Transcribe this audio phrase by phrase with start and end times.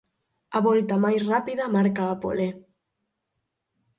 [0.57, 2.49] A volta máis rápida marca a pole.